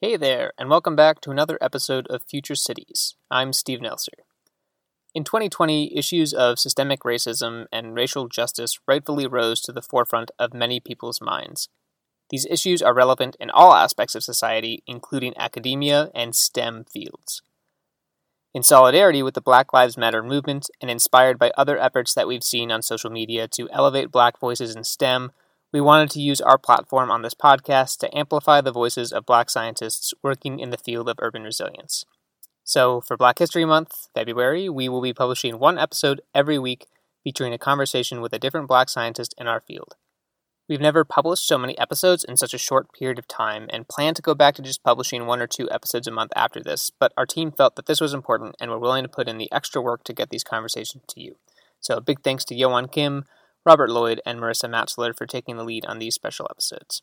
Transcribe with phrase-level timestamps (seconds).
[0.00, 3.16] Hey there, and welcome back to another episode of Future Cities.
[3.32, 4.22] I'm Steve Nelser.
[5.12, 10.54] In 2020, issues of systemic racism and racial justice rightfully rose to the forefront of
[10.54, 11.68] many people's minds.
[12.30, 17.42] These issues are relevant in all aspects of society, including academia and STEM fields.
[18.54, 22.44] In solidarity with the Black Lives Matter movement and inspired by other efforts that we've
[22.44, 25.32] seen on social media to elevate black voices in STEM,
[25.72, 29.50] we wanted to use our platform on this podcast to amplify the voices of black
[29.50, 32.04] scientists working in the field of urban resilience.
[32.64, 36.86] So, for Black History Month, February, we will be publishing one episode every week
[37.24, 39.94] featuring a conversation with a different black scientist in our field.
[40.68, 44.12] We've never published so many episodes in such a short period of time and plan
[44.14, 47.12] to go back to just publishing one or two episodes a month after this, but
[47.16, 49.80] our team felt that this was important and were willing to put in the extra
[49.80, 51.36] work to get these conversations to you.
[51.80, 53.24] So, big thanks to Yoan Kim,
[53.64, 57.02] Robert Lloyd, and Marissa Matsler for taking the lead on these special episodes.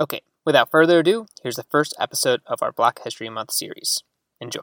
[0.00, 4.02] Okay, without further ado, here's the first episode of our Black History Month series.
[4.40, 4.60] Enjoy.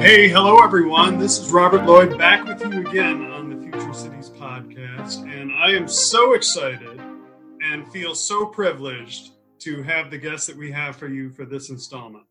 [0.00, 1.18] Hey, hello everyone.
[1.18, 5.70] This is Robert Lloyd back with you again on the Future Cities podcast, and I
[5.70, 6.89] am so excited
[7.62, 9.30] and feel so privileged
[9.60, 12.24] to have the guest that we have for you for this installment.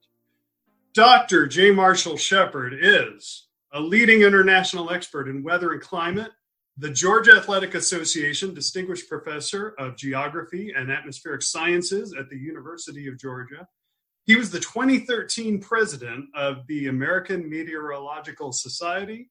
[0.93, 1.47] Dr.
[1.47, 1.71] J.
[1.71, 6.31] Marshall Shepherd is a leading international expert in weather and climate,
[6.77, 13.19] the Georgia Athletic Association Distinguished Professor of Geography and Atmospheric Sciences at the University of
[13.19, 13.67] Georgia.
[14.25, 19.29] He was the 2013 president of the American Meteorological Society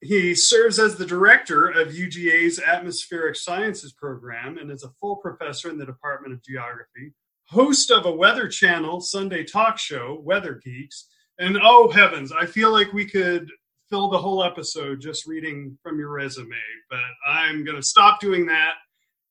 [0.00, 5.70] he serves as the director of UGA's Atmospheric Sciences program and is a full professor
[5.70, 7.12] in the Department of Geography,
[7.46, 11.08] host of a Weather Channel Sunday talk show, Weather Geeks.
[11.40, 13.48] And oh heavens, I feel like we could
[13.90, 16.56] fill the whole episode just reading from your resume,
[16.90, 18.74] but I'm going to stop doing that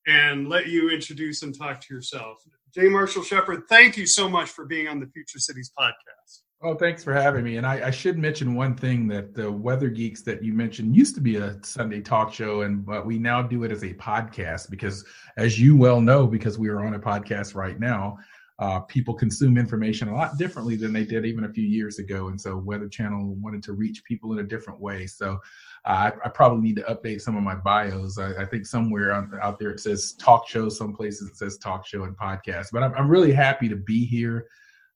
[0.06, 2.38] and let you introduce and talk to yourself.
[2.74, 2.88] J.
[2.88, 6.40] Marshall Shepherd, thank you so much for being on the Future Cities podcast.
[6.60, 7.56] Oh, thanks for having me.
[7.56, 11.14] And I, I, should mention one thing that the Weather Geeks that you mentioned used
[11.14, 14.68] to be a Sunday talk show, and but we now do it as a podcast
[14.68, 15.04] because,
[15.36, 18.18] as you well know, because we are on a podcast right now,
[18.58, 22.26] uh, people consume information a lot differently than they did even a few years ago.
[22.26, 25.06] And so, Weather Channel wanted to reach people in a different way.
[25.06, 25.38] So,
[25.84, 28.18] uh, I, I, probably need to update some of my bios.
[28.18, 31.86] I, I think somewhere out there it says talk show, some places it says talk
[31.86, 32.70] show and podcast.
[32.72, 34.48] But I'm, I'm really happy to be here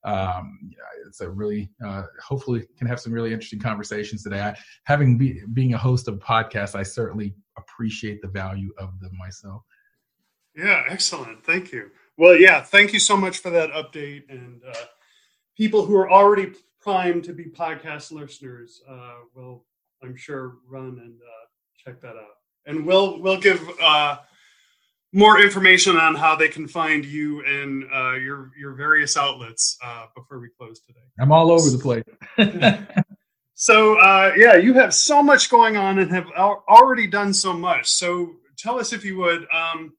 [0.05, 0.71] um,
[1.07, 4.41] it's a really uh, hopefully can have some really interesting conversations today.
[4.41, 9.11] I, having be, being a host of podcasts, I certainly appreciate the value of them
[9.17, 9.63] myself.
[10.55, 11.43] Yeah, excellent.
[11.43, 11.91] Thank you.
[12.17, 14.23] Well, yeah, thank you so much for that update.
[14.29, 14.85] And uh,
[15.57, 19.65] people who are already primed to be podcast listeners uh, will,
[20.03, 21.45] I'm sure, run and uh,
[21.77, 22.37] check that out.
[22.65, 24.17] And we'll we'll give uh,
[25.13, 30.07] more information on how they can find you and uh, your your various outlets uh,
[30.15, 30.99] before we close today.
[31.19, 32.03] I'm all over the place.
[33.53, 37.87] so uh, yeah, you have so much going on and have already done so much.
[37.87, 39.93] So tell us if you would um,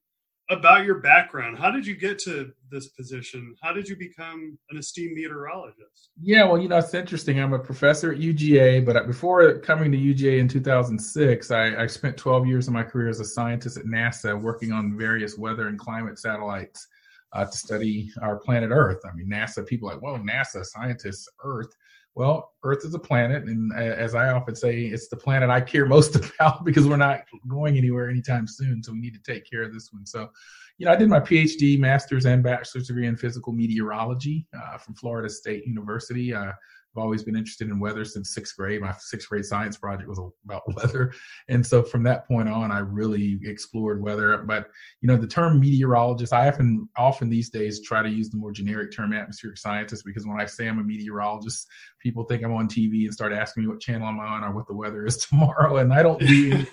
[0.49, 1.57] about your background.
[1.57, 3.55] How did you get to this position?
[3.61, 6.11] How did you become an esteemed meteorologist?
[6.21, 7.39] Yeah, well, you know, it's interesting.
[7.39, 12.17] I'm a professor at UGA, but before coming to UGA in 2006, I, I spent
[12.17, 15.79] 12 years of my career as a scientist at NASA working on various weather and
[15.79, 16.87] climate satellites
[17.33, 19.01] uh, to study our planet Earth.
[19.05, 21.75] I mean, NASA, people like, well, NASA, scientists, Earth.
[22.15, 25.85] Well, Earth is a planet, and as I often say, it's the planet I care
[25.97, 28.81] most about because we're not going anywhere anytime soon.
[28.81, 30.05] So we need to take care of this one.
[30.05, 30.29] So,
[30.77, 34.95] you know, I did my PhD, master's, and bachelor's degree in physical meteorology uh, from
[34.95, 36.33] Florida State University.
[36.33, 36.53] Uh,
[36.95, 38.81] I've always been interested in weather since sixth grade.
[38.81, 41.13] My sixth grade science project was about weather.
[41.49, 44.37] And so from that point on, I really explored weather.
[44.37, 44.69] But,
[45.01, 48.51] you know, the term meteorologist, I often, often these days try to use the more
[48.51, 51.67] generic term atmospheric scientist because when I say I'm a meteorologist,
[51.99, 54.67] people think I'm on TV and start asking me what channel I'm on or what
[54.67, 55.77] the weather is tomorrow.
[55.77, 56.65] And I don't do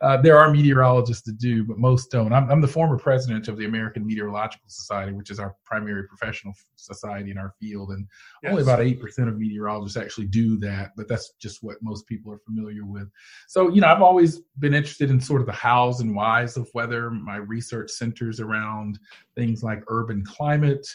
[0.00, 2.32] Uh, there are meteorologists that do, but most don't.
[2.32, 6.54] I'm, I'm, the former president of the American Meteorological Society, which is our primary professional
[6.76, 8.06] society in our field, and
[8.42, 8.50] yes.
[8.50, 10.92] only about eight percent of meteorologists actually do that.
[10.96, 13.08] But that's just what most people are familiar with.
[13.48, 16.68] So, you know, I've always been interested in sort of the hows and whys of
[16.74, 17.10] weather.
[17.10, 18.98] My research centers around
[19.36, 20.86] things like urban climate.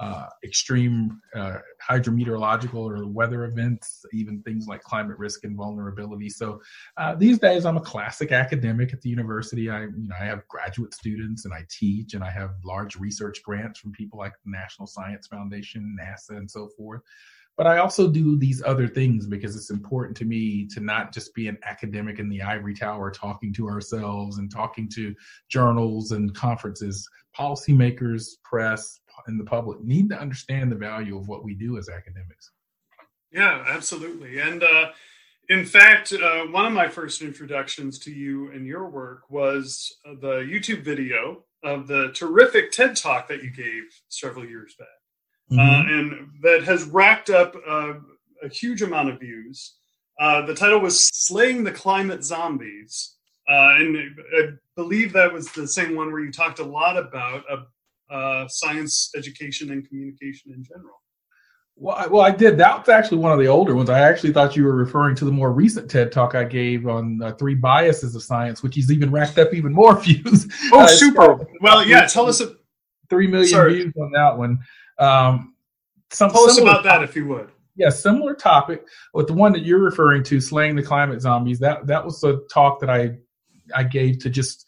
[0.00, 6.28] Uh, extreme uh, hydrometeorological or weather events, even things like climate risk and vulnerability.
[6.28, 6.60] So
[6.96, 9.68] uh, these days, I'm a classic academic at the university.
[9.68, 13.42] I, you know, I have graduate students and I teach, and I have large research
[13.42, 17.02] grants from people like the National Science Foundation, NASA, and so forth
[17.58, 21.34] but I also do these other things because it's important to me to not just
[21.34, 25.12] be an academic in the ivory tower talking to ourselves and talking to
[25.48, 27.06] journals and conferences.
[27.36, 31.88] Policymakers, press, and the public need to understand the value of what we do as
[31.88, 32.50] academics.
[33.32, 34.40] Yeah, absolutely.
[34.40, 34.90] And uh,
[35.48, 40.40] in fact, uh, one of my first introductions to you and your work was the
[40.40, 44.88] YouTube video of the terrific TED talk that you gave several years back.
[45.50, 45.60] Uh, mm-hmm.
[45.60, 47.94] uh, and that has racked up uh,
[48.42, 49.76] a huge amount of views.
[50.20, 53.14] Uh, the title was "Slaying the Climate Zombies,"
[53.48, 53.96] uh, and
[54.36, 57.44] I believe that was the same one where you talked a lot about
[58.10, 61.02] uh, science education and communication in general.
[61.80, 62.58] Well I, well, I did.
[62.58, 63.88] That's actually one of the older ones.
[63.88, 67.22] I actually thought you were referring to the more recent TED talk I gave on
[67.22, 70.48] uh, three biases of science, which has even racked up even more views.
[70.72, 71.46] Oh, uh, super!
[71.60, 72.06] Well, yeah.
[72.06, 72.40] Tell us.
[72.40, 72.56] A,
[73.08, 73.74] three million sorry.
[73.74, 74.58] views on that one.
[74.98, 75.54] Um,
[76.10, 77.50] some, Tell us about that, if you would.
[77.76, 78.84] Yeah, similar topic
[79.14, 81.58] with the one that you're referring to, slaying the climate zombies.
[81.60, 83.18] That that was a talk that I
[83.74, 84.66] I gave to just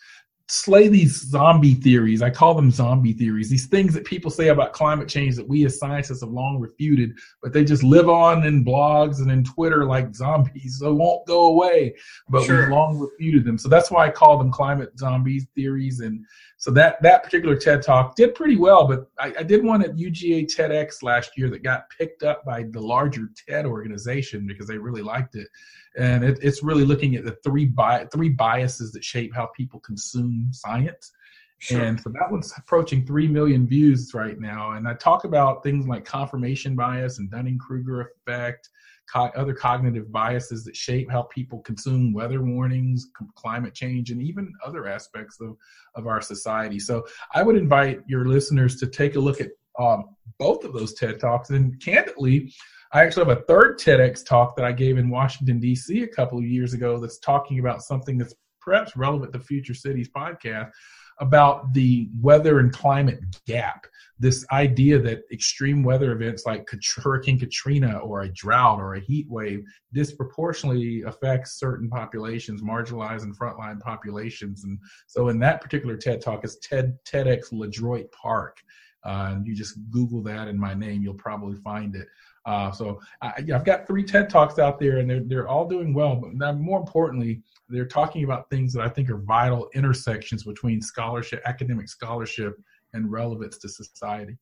[0.51, 2.23] slay these zombie theories.
[2.23, 3.49] I call them zombie theories.
[3.49, 7.13] These things that people say about climate change that we as scientists have long refuted,
[7.41, 10.79] but they just live on in blogs and in Twitter like zombies.
[10.81, 11.95] So won't go away,
[12.29, 12.63] but sure.
[12.63, 13.59] we've long refuted them.
[13.59, 16.01] So that's why I call them climate zombies theories.
[16.01, 16.25] And
[16.61, 18.87] so that that particular TED talk did pretty well.
[18.87, 22.65] But I, I did one at UGA TEDx last year that got picked up by
[22.71, 25.49] the larger TED organization because they really liked it
[25.97, 29.81] and it, it's really looking at the three bi- three biases that shape how people
[29.81, 31.13] consume science.
[31.59, 31.83] Sure.
[31.83, 34.73] And so that one's approaching 3 million views right now.
[34.73, 38.71] And I talk about things like confirmation bias and Dunning Kruger effect,
[39.13, 44.53] co- other cognitive biases that shape how people consume weather warnings, climate change, and even
[44.65, 45.57] other aspects of,
[45.95, 46.79] of our society.
[46.79, 50.95] So I would invite your listeners to take a look at um, both of those
[50.95, 51.51] TED Talks.
[51.51, 52.53] And candidly,
[52.93, 56.03] I actually have a third TEDx talk that I gave in Washington, D.C.
[56.03, 60.11] a couple of years ago that's talking about something that's perhaps relevant to Future Cities
[60.15, 60.71] podcast
[61.21, 63.87] about the weather and climate gap.
[64.19, 69.27] This idea that extreme weather events like Hurricane Katrina or a drought or a heat
[69.31, 74.65] wave disproportionately affects certain populations, marginalized and frontline populations.
[74.65, 78.59] And so, in that particular TED talk, is TED TEDx LeDroit Park.
[79.05, 82.07] Uh, and you just Google that in my name, you'll probably find it.
[82.51, 85.95] Uh, so I, have got three TED talks out there, and they're they're all doing
[85.95, 86.17] well.
[86.17, 91.43] But more importantly, they're talking about things that I think are vital intersections between scholarship,
[91.47, 92.61] academic scholarship,
[92.93, 94.37] and relevance to society.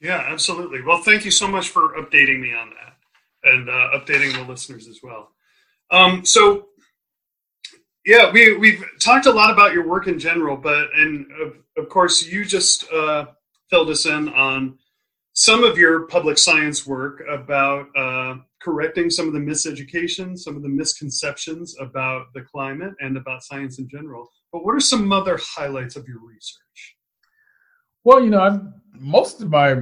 [0.00, 0.82] Yeah, absolutely.
[0.82, 4.88] Well, thank you so much for updating me on that and uh, updating the listeners
[4.88, 5.30] as well.
[5.92, 6.66] Um, so,
[8.04, 11.88] yeah, we we've talked a lot about your work in general, but and of, of
[11.90, 13.26] course, you just uh,
[13.70, 14.80] filled us in on
[15.38, 20.64] some of your public science work about uh, correcting some of the miseducation, some of
[20.64, 24.28] the misconceptions about the climate and about science in general.
[24.52, 26.96] But what are some other highlights of your research?
[28.02, 28.60] Well, you know, I've,
[28.98, 29.76] most of my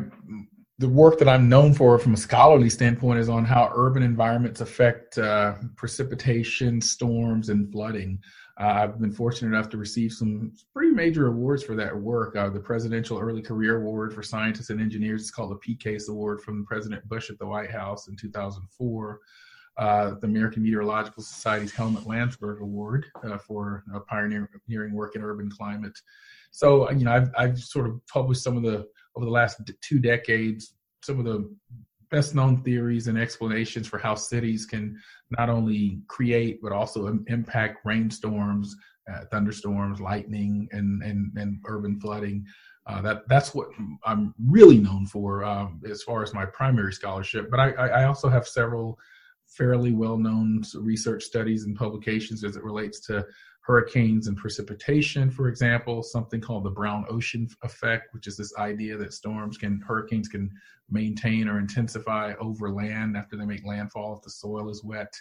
[0.79, 4.61] the work that I'm known for from a scholarly standpoint is on how urban environments
[4.61, 8.19] affect uh, precipitation, storms, and flooding.
[8.59, 12.37] Uh, I've been fortunate enough to receive some pretty major awards for that work.
[12.37, 16.41] Uh, the Presidential Early Career Award for Scientists and Engineers is called the PECASE Award
[16.41, 19.21] from President Bush at the White House in 2004.
[19.77, 25.99] Uh, the American Meteorological Society's Helmut Landsberg Award uh, for pioneering work in urban climate.
[26.51, 28.87] So, you know, I've, I've sort of published some of the,
[29.17, 31.55] over the last two decades, some of the
[32.11, 34.99] best known theories and explanations for how cities can
[35.39, 38.77] not only create but also impact rainstorms,
[39.13, 42.45] uh, thunderstorms, lightning, and, and, and urban flooding.
[42.87, 43.69] Uh, that that's what
[44.05, 47.51] I'm really known for um, as far as my primary scholarship.
[47.51, 48.99] But I, I also have several
[49.47, 53.25] fairly well-known research studies and publications as it relates to
[53.67, 58.97] hurricanes and precipitation, for example, something called the brown ocean effect, which is this idea
[58.97, 60.51] that storms can, hurricanes can
[60.89, 65.13] maintain or intensify over land after they make landfall if the soil is wet.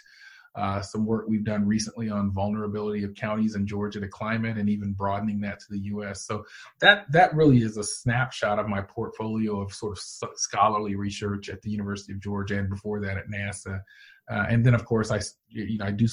[0.56, 4.70] uh, some work we've done recently on vulnerability of counties in Georgia to climate, and
[4.70, 6.26] even broadening that to the U.S.
[6.26, 6.44] So
[6.80, 10.02] that that really is a snapshot of my portfolio of sort of
[10.36, 13.82] scholarly research at the University of Georgia, and before that at NASA.
[14.28, 16.08] Uh, and then, of course, I you know I do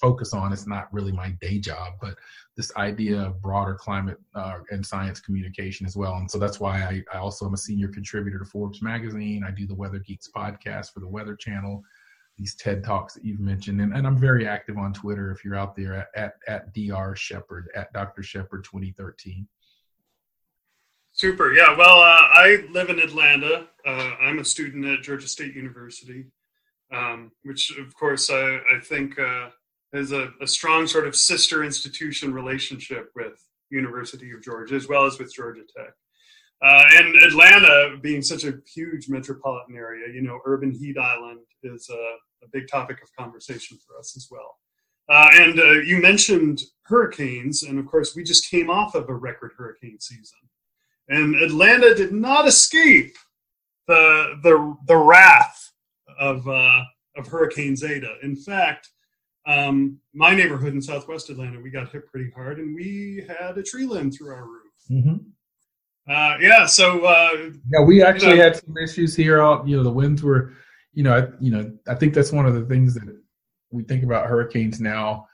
[0.00, 0.52] focus on.
[0.52, 2.16] It's not really my day job, but
[2.56, 6.14] this idea of broader climate uh, and science communication as well.
[6.14, 9.44] And so that's why I, I also am a senior contributor to Forbes magazine.
[9.46, 11.84] I do the Weather Geeks podcast for the Weather Channel
[12.36, 13.80] these TED Talks that you've mentioned.
[13.80, 17.16] And, and I'm very active on Twitter if you're out there at, at, at Dr.
[17.16, 18.22] Shepherd, at Dr.
[18.22, 19.48] Shepherd 2013.
[21.12, 21.52] Super.
[21.54, 21.74] Yeah.
[21.76, 23.68] Well, uh, I live in Atlanta.
[23.86, 26.26] Uh, I'm a student at Georgia State University,
[26.92, 29.48] um, which, of course, I, I think uh,
[29.92, 35.06] is a, a, strong sort of sister institution relationship with University of Georgia, as well
[35.06, 35.92] as with Georgia Tech.
[36.62, 41.88] Uh, and Atlanta being such a huge metropolitan area, you know, urban heat island is
[41.90, 44.56] a, a big topic of conversation for us as well.
[45.08, 49.14] Uh, and uh, you mentioned hurricanes, and of course, we just came off of a
[49.14, 50.38] record hurricane season,
[51.08, 53.14] and Atlanta did not escape
[53.86, 55.70] the the the wrath
[56.18, 56.82] of uh,
[57.16, 58.16] of Hurricane Zeta.
[58.22, 58.88] In fact,
[59.46, 63.62] um, my neighborhood in Southwest Atlanta, we got hit pretty hard, and we had a
[63.62, 64.72] tree limb through our roof.
[64.90, 65.16] Mm-hmm.
[66.08, 69.40] Uh, yeah, so uh, yeah, we actually you know, had some issues here.
[69.40, 70.52] All you know, the winds were
[70.96, 73.16] you know, I, you know, I think that's one of the things that
[73.70, 75.28] we think about hurricanes now.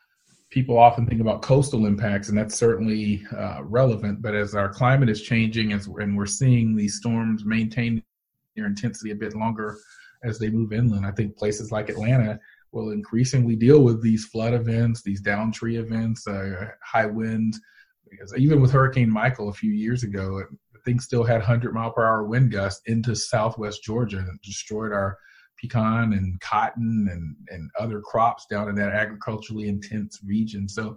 [0.51, 4.21] People often think about coastal impacts, and that's certainly uh, relevant.
[4.21, 8.03] But as our climate is changing, as and we're seeing these storms maintain
[8.57, 9.79] their intensity a bit longer
[10.25, 12.39] as they move inland, I think places like Atlanta
[12.73, 17.61] will increasingly deal with these flood events, these down tree events, uh, high winds.
[18.11, 20.43] Because even with Hurricane Michael a few years ago,
[20.85, 25.19] things still had 100 mile per hour wind gusts into southwest Georgia and destroyed our
[25.61, 30.69] pecan and cotton and, and other crops down in that agriculturally intense region.
[30.69, 30.97] So,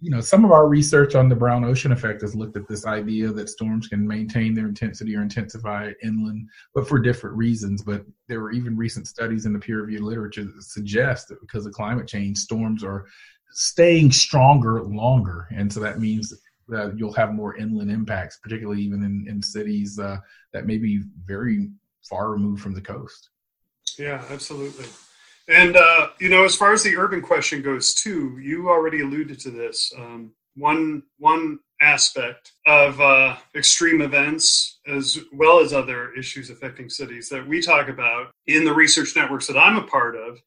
[0.00, 2.86] you know, some of our research on the brown ocean effect has looked at this
[2.86, 7.82] idea that storms can maintain their intensity or intensify inland, but for different reasons.
[7.82, 11.66] But there were even recent studies in the peer reviewed literature that suggest that because
[11.66, 13.06] of climate change, storms are
[13.50, 15.48] staying stronger longer.
[15.50, 16.32] And so that means
[16.68, 20.18] that you'll have more inland impacts, particularly even in, in cities uh,
[20.52, 21.70] that may be very
[22.08, 23.30] far removed from the coast.
[23.98, 24.86] Yeah, absolutely.
[25.48, 29.38] And uh, you know, as far as the urban question goes, too, you already alluded
[29.40, 29.92] to this.
[29.96, 37.28] Um, one one aspect of uh, extreme events, as well as other issues affecting cities
[37.28, 40.38] that we talk about in the research networks that I'm a part of,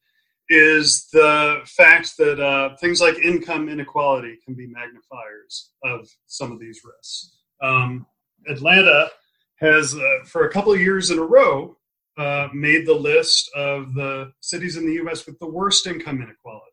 [0.48, 6.58] is the fact that uh, things like income inequality can be magnifiers of some of
[6.58, 7.38] these risks.
[7.62, 8.06] Um,
[8.48, 9.08] Atlanta
[9.60, 11.76] has, uh, for a couple of years in a row,
[12.16, 15.26] uh, made the list of the cities in the U.S.
[15.26, 16.66] with the worst income inequality.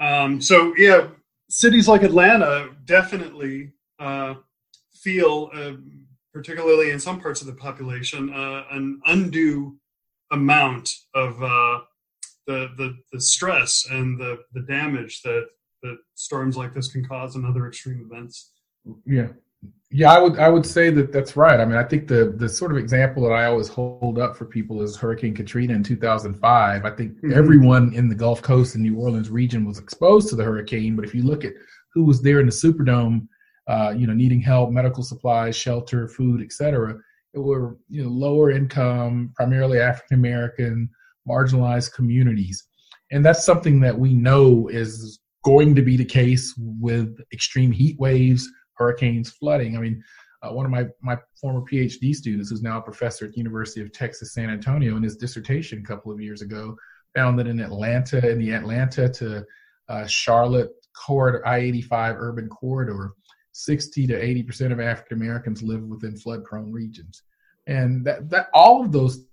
[0.00, 1.08] Um, so yeah,
[1.48, 4.34] cities like Atlanta definitely uh,
[4.94, 5.72] feel, uh,
[6.32, 9.76] particularly in some parts of the population, uh, an undue
[10.30, 11.80] amount of uh,
[12.46, 15.46] the, the the stress and the the damage that
[15.82, 18.52] that storms like this can cause and other extreme events.
[19.04, 19.28] Yeah,
[19.90, 21.58] yeah, I would I would say that that's right.
[21.58, 24.44] I mean, I think the the sort of example that I always hold up for
[24.44, 26.84] people is Hurricane Katrina in 2005.
[26.84, 27.32] I think mm-hmm.
[27.32, 31.06] everyone in the Gulf Coast and New Orleans region was exposed to the hurricane, but
[31.06, 31.54] if you look at
[31.94, 33.28] who was there in the Superdome,
[33.66, 36.96] uh, you know, needing help, medical supplies, shelter, food, etc.,
[37.32, 40.90] it were you know lower income, primarily African American,
[41.26, 42.62] marginalized communities,
[43.10, 47.98] and that's something that we know is going to be the case with extreme heat
[47.98, 48.46] waves
[48.78, 49.76] hurricanes, flooding.
[49.76, 50.02] I mean,
[50.42, 53.80] uh, one of my, my former PhD students, who's now a professor at the University
[53.80, 56.76] of Texas San Antonio, in his dissertation a couple of years ago,
[57.14, 59.44] found that in Atlanta, in the Atlanta to
[59.88, 63.12] uh, Charlotte corridor, I-85 urban corridor,
[63.52, 67.22] 60 to 80 percent of African Americans live within flood-prone regions,
[67.66, 69.24] and that that all of those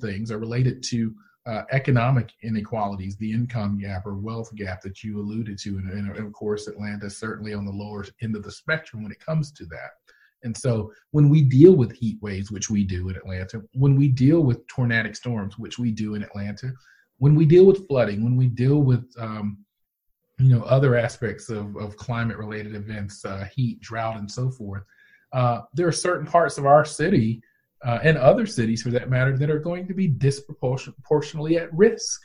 [0.00, 1.12] things are related to
[1.46, 5.70] uh, economic inequalities, the income gap or wealth gap that you alluded to.
[5.78, 9.12] And, and, of course, Atlanta is certainly on the lower end of the spectrum when
[9.12, 9.90] it comes to that.
[10.44, 14.08] And so when we deal with heat waves, which we do in Atlanta, when we
[14.08, 16.72] deal with tornadic storms, which we do in Atlanta,
[17.18, 19.58] when we deal with flooding, when we deal with um,
[20.38, 24.82] you know other aspects of, of climate related events, uh, heat, drought, and so forth,
[25.32, 27.40] uh, there are certain parts of our city
[27.84, 32.22] uh, and other cities for that matter that are going to be disproportionately at risk.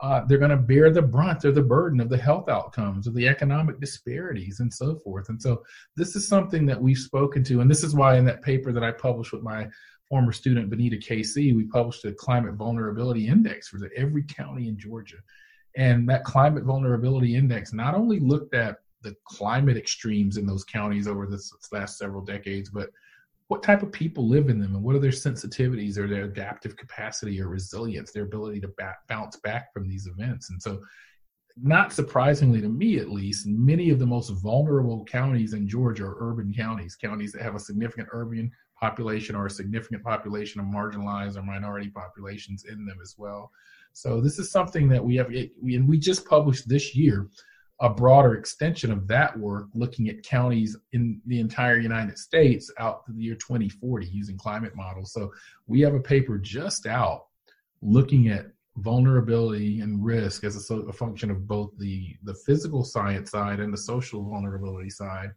[0.00, 3.14] Uh, they're going to bear the brunt or the burden of the health outcomes of
[3.14, 5.28] the economic disparities and so forth.
[5.28, 5.62] And so
[5.96, 7.60] this is something that we've spoken to.
[7.60, 9.68] And this is why in that paper that I published with my
[10.08, 15.18] former student, Binita KC, we published a climate vulnerability index for every county in Georgia.
[15.76, 21.06] And that climate vulnerability index not only looked at the climate extremes in those counties
[21.06, 22.90] over this last several decades, but
[23.52, 26.74] what type of people live in them and what are their sensitivities or their adaptive
[26.74, 28.72] capacity or resilience, their ability to
[29.10, 30.48] bounce back from these events.
[30.48, 30.80] And so,
[31.62, 36.16] not surprisingly to me at least, many of the most vulnerable counties in Georgia are
[36.18, 41.36] urban counties, counties that have a significant urban population or a significant population of marginalized
[41.36, 43.50] or minority populations in them as well.
[43.92, 47.28] So this is something that we have, we, and we just published this year
[47.82, 53.04] a broader extension of that work, looking at counties in the entire United States out
[53.04, 55.12] to the year 2040 using climate models.
[55.12, 55.32] So
[55.66, 57.26] we have a paper just out
[57.82, 58.46] looking at
[58.76, 63.72] vulnerability and risk as a, a function of both the the physical science side and
[63.72, 65.32] the social vulnerability side.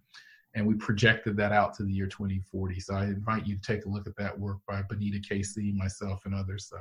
[0.54, 3.86] And we projected that out to the year 2040 so i invite you to take
[3.86, 6.78] a look at that work by Binita KC myself and others so.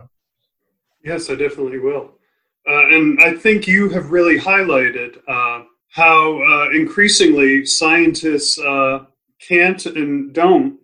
[1.02, 2.12] Yes i definitely will
[2.68, 9.04] uh, and I think you have really highlighted uh, how uh, increasingly scientists uh,
[9.40, 10.78] can't and don't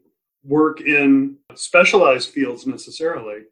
[0.44, 3.44] work in specialized fields necessarily,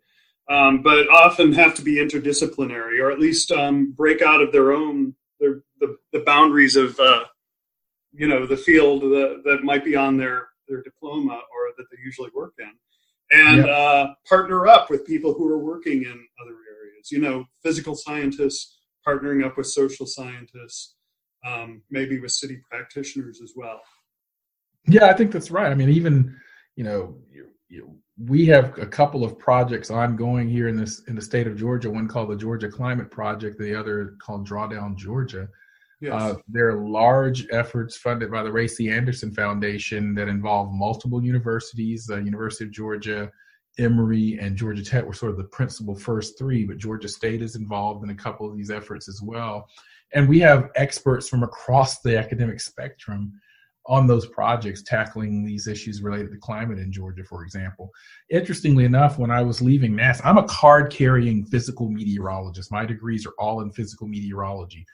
[0.51, 4.73] um, but often have to be interdisciplinary or at least um, break out of their
[4.73, 7.25] own their, the, the boundaries of uh,
[8.13, 11.99] you know the field that, that might be on their their diploma or that they
[12.05, 12.71] usually work in
[13.31, 13.69] and yep.
[13.69, 16.68] Uh, partner up with people who are working in other areas
[17.13, 17.13] areas.
[17.13, 20.97] You know, physical scientists partnering up with social scientists,
[21.47, 23.81] um, maybe with city practitioners as well.
[24.87, 25.71] Yeah, I think that's right.
[25.71, 26.37] I mean, even
[26.77, 31.15] you know, you, you, we have a couple of projects ongoing here in this in
[31.15, 31.91] the state of Georgia.
[31.91, 35.49] One called the Georgia Climate Project, the other called Drawdown Georgia.
[36.01, 36.13] Yes.
[36.13, 38.89] Uh, there are large efforts funded by the Ray C.
[38.89, 43.33] Anderson Foundation that involve multiple universities, the University of Georgia,
[43.79, 47.57] Emory and Georgia Tech were sort of the principal first three, but Georgia State is
[47.57, 49.69] involved in a couple of these efforts as well.
[50.15, 53.33] And we have experts from across the academic spectrum
[53.87, 57.91] on those projects tackling these issues related to climate in Georgia, for example.
[58.31, 62.71] Interestingly enough, when I was leaving NASA, I'm a card carrying physical meteorologist.
[62.71, 64.85] My degrees are all in physical meteorology.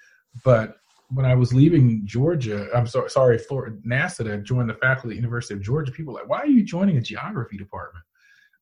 [0.45, 0.76] But
[1.09, 5.11] when I was leaving Georgia, I'm sorry, sorry, for NASA to join the faculty at
[5.11, 8.05] the University of Georgia, people were like, why are you joining a geography department?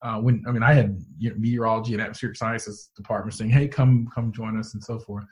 [0.03, 3.69] Uh, when I mean I had you know, meteorology and atmospheric sciences department saying, "Hey,
[3.69, 5.25] come come join us," and so forth.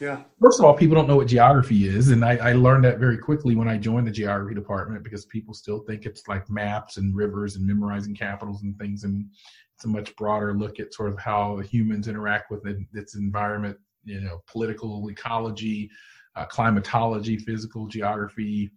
[0.00, 0.22] Yeah.
[0.40, 3.18] First of all, people don't know what geography is, and I, I learned that very
[3.18, 7.14] quickly when I joined the geography department because people still think it's like maps and
[7.14, 9.26] rivers and memorizing capitals and things, and
[9.74, 13.76] it's a much broader look at sort of how humans interact with it, its environment,
[14.04, 15.90] you know, political ecology,
[16.36, 18.70] uh, climatology, physical geography,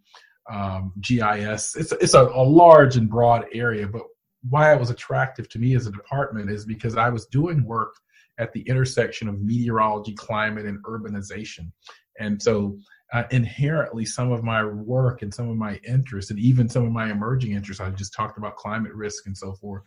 [0.50, 1.76] um, GIS.
[1.76, 4.02] It's it's a, a large and broad area, but
[4.48, 7.94] why it was attractive to me as a department is because I was doing work
[8.38, 11.70] at the intersection of meteorology, climate, and urbanization.
[12.18, 12.78] And so
[13.12, 16.92] uh, inherently, some of my work and some of my interests, and even some of
[16.92, 19.82] my emerging interests, I just talked about climate risk and so forth,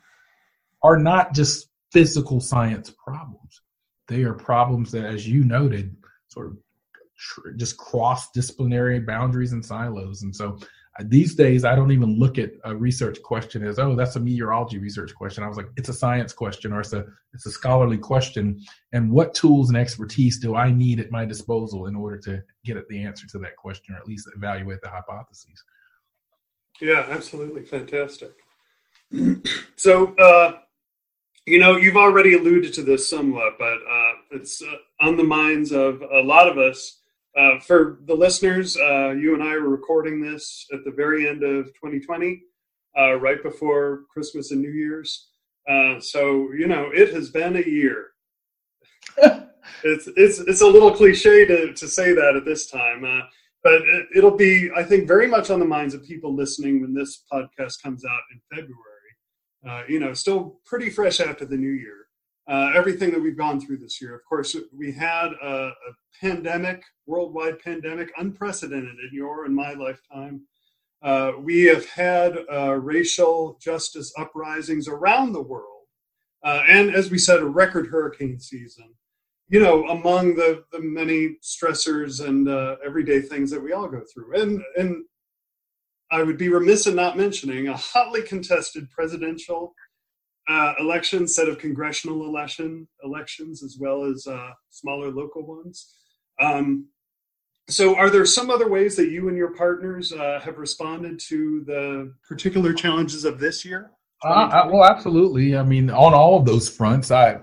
[0.82, 3.62] are not just physical science problems.
[4.08, 5.96] They are problems that, as you noted,
[6.28, 6.58] sort of
[7.18, 10.22] tr- just cross disciplinary boundaries and silos.
[10.22, 10.58] And so
[11.06, 14.78] these days i don't even look at a research question as oh that's a meteorology
[14.80, 15.44] research question.
[15.44, 18.60] I was like it's a science question or it's a it's a scholarly question.
[18.94, 22.78] And what tools and expertise do i need at my disposal in order to get
[22.78, 25.64] at the answer to that question or at least evaluate the hypotheses?
[26.82, 27.64] Yeah absolutely.
[27.64, 28.32] Fantastic.
[29.76, 30.54] So uh
[31.46, 35.72] you know you've already alluded to this somewhat but uh it's uh, on the minds
[35.72, 36.97] of a lot of us
[37.38, 41.44] uh, for the listeners, uh, you and I were recording this at the very end
[41.44, 42.42] of 2020,
[42.98, 45.30] uh, right before Christmas and New Year's.
[45.70, 48.08] Uh, so you know, it has been a year.
[49.18, 53.22] it's it's it's a little cliche to to say that at this time, uh,
[53.64, 53.82] but
[54.16, 57.24] it, will be, I think, very much on the minds of people listening when this
[57.32, 59.88] podcast comes out in February.
[59.90, 62.07] you know, still pretty fresh after the new year
[62.48, 64.16] uh, everything that we've gone through this year.
[64.16, 65.72] Of course, we had a, a
[66.22, 70.42] pandemic, worldwide pandemic, unprecedented in your and my lifetime.
[71.04, 75.86] Uh, we have had uh, racial justice uprisings around the world.
[76.44, 78.94] Uh, and as we said, a record hurricane season.
[79.50, 84.02] You know, among the, the many stressors and uh, everyday things that we all go
[84.14, 84.42] through.
[84.42, 85.06] And, and
[86.12, 89.74] I would be remiss in not mentioning a hotly contested presidential
[90.48, 95.96] uh, election set of congressional election elections as well as uh, smaller local ones.
[96.40, 96.88] Um,
[97.70, 101.64] so, are there some other ways that you and your partners uh, have responded to
[101.66, 103.92] the particular challenges of this year?
[104.24, 105.58] Uh, well, absolutely.
[105.58, 107.40] I mean, on all of those fronts, I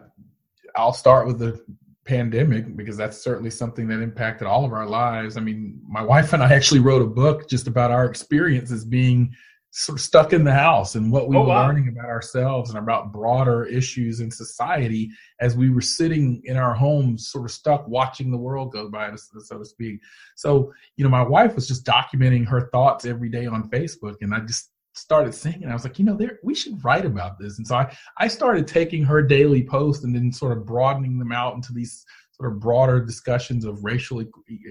[0.77, 1.63] I'll start with the
[2.05, 5.37] pandemic because that's certainly something that impacted all of our lives.
[5.37, 9.35] I mean, my wife and I actually wrote a book just about our experiences being
[9.77, 11.67] sort of stuck in the house and what we oh, were wow.
[11.67, 15.11] learning about ourselves and about broader issues in society
[15.41, 19.13] as we were sitting in our homes, sort of stuck watching the world go by,
[19.17, 20.01] so to speak.
[20.37, 24.33] So, you know, my wife was just documenting her thoughts every day on Facebook, and
[24.33, 27.59] I just started thinking, I was like, you know, there we should write about this.
[27.59, 31.33] And so I, I started taking her daily posts and then sort of broadening them
[31.33, 34.23] out into these sort of broader discussions of racial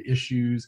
[0.07, 0.65] issues,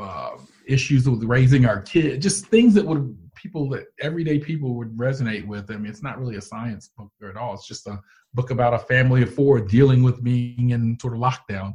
[0.00, 0.30] uh,
[0.66, 5.46] issues with raising our kids, just things that would people that everyday people would resonate
[5.46, 5.70] with.
[5.70, 7.54] I mean, it's not really a science book at all.
[7.54, 8.00] It's just a
[8.34, 11.72] book about a family of four dealing with being in sort of lockdown.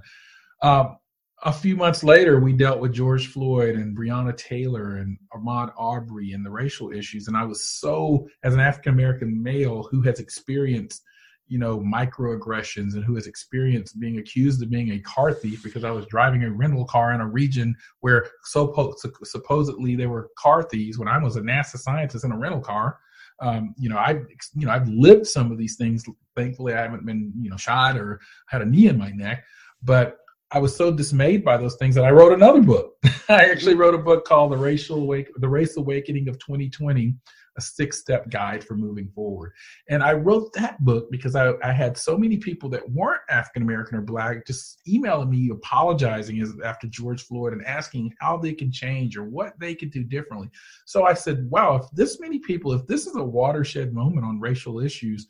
[0.61, 0.97] Um,
[1.43, 6.31] a few months later, we dealt with George Floyd and Breonna Taylor and Ahmaud Arbery
[6.31, 7.27] and the racial issues.
[7.27, 11.03] And I was so, as an African American male who has experienced
[11.47, 15.83] you know, microaggressions and who has experienced being accused of being a car thief because
[15.83, 20.97] I was driving a rental car in a region where supposedly there were car thieves
[20.97, 22.99] when I was a NASA scientist in a rental car.
[23.39, 26.03] Um, you know, I've you know I've lived some of these things.
[26.35, 29.43] Thankfully, I haven't been you know shot or had a knee in my neck,
[29.83, 30.17] but
[30.51, 32.93] I was so dismayed by those things that I wrote another book.
[33.29, 37.13] I actually wrote a book called The Racial Awake, The Race Awakening of 2020,
[37.57, 39.51] a six step guide for moving forward.
[39.89, 43.63] And I wrote that book because I, I had so many people that weren't African
[43.63, 48.71] American or Black just emailing me apologizing after George Floyd and asking how they can
[48.71, 50.49] change or what they could do differently.
[50.85, 54.39] So I said, wow, if this many people, if this is a watershed moment on
[54.39, 55.27] racial issues,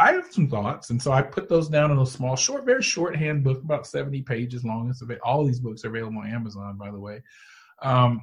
[0.00, 2.82] I have some thoughts, and so I put those down in a small, short, very
[2.82, 4.88] shorthand book, about seventy pages long.
[4.88, 7.20] It's all these books are available on Amazon, by the way.
[7.82, 8.22] Um,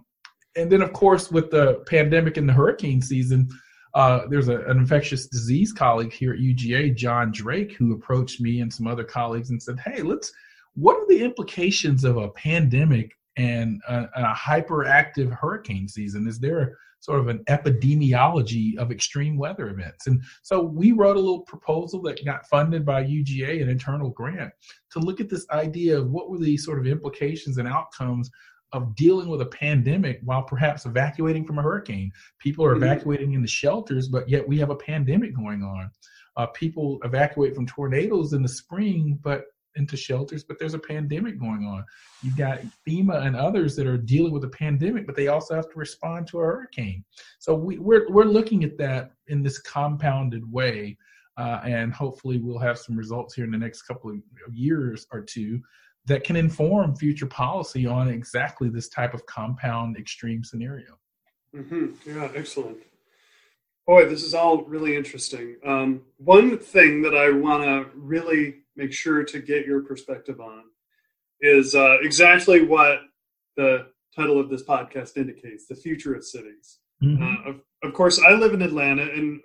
[0.56, 3.50] and then of course with the pandemic and the hurricane season
[3.96, 8.60] uh, there's a, an infectious disease colleague here at UGA, John Drake, who approached me
[8.60, 10.32] and some other colleagues and said, "Hey, let's.
[10.76, 16.28] What are the implications of a pandemic and a, a hyperactive hurricane season?
[16.28, 21.22] Is there sort of an epidemiology of extreme weather events?" And so we wrote a
[21.22, 24.52] little proposal that got funded by UGA, an internal grant,
[24.92, 28.30] to look at this idea of what were the sort of implications and outcomes
[28.74, 32.12] of dealing with a pandemic while perhaps evacuating from a hurricane.
[32.40, 35.90] People are evacuating in the shelters, but yet we have a pandemic going on.
[36.38, 41.40] Uh, people evacuate from tornadoes in the spring, but into shelters, but there's a pandemic
[41.40, 41.84] going on.
[42.24, 45.70] You've got FEMA and others that are dealing with a pandemic, but they also have
[45.70, 47.04] to respond to a hurricane.
[47.40, 50.98] So we, are we're, we're looking at that in this compounded way,
[51.38, 54.18] uh, and hopefully we'll have some results here in the next couple of
[54.54, 55.62] years or two
[56.08, 60.98] that can inform future policy on exactly this type of compound extreme scenario.
[61.56, 61.88] Mm-hmm.
[62.06, 62.78] Yeah, excellent.
[63.88, 65.58] Boy, this is all really interesting.
[65.66, 70.64] Um, one thing that I want to really make sure to get your perspective on
[71.40, 73.00] is uh, exactly what
[73.56, 76.80] the title of this podcast indicates the future of cities.
[77.04, 77.24] Mm-hmm.
[77.24, 79.42] Uh, of, of course, I live in Atlanta, and